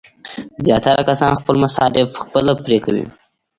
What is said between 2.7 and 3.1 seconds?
کوي.